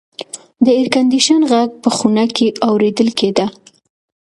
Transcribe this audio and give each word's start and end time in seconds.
د 0.65 0.67
اېرکنډیشن 0.77 1.41
غږ 1.51 1.69
په 1.83 1.89
خونه 1.95 2.23
کې 2.35 2.47
اورېدل 2.67 3.09
کېده. 3.19 3.45